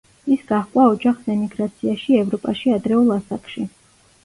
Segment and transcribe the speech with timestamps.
[0.35, 3.71] ის გაჰყვა ოჯახს ემიგრაციაში ევროპაში ადრეულ ასაკში.